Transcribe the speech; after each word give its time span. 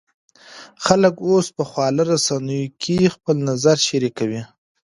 خلک 0.85 1.15
اوس 1.29 1.47
په 1.57 1.63
خواله 1.69 2.03
رسنیو 2.11 2.73
کې 2.81 3.11
خپل 3.15 3.35
نظر 3.49 3.77
شریکوي. 3.87 4.41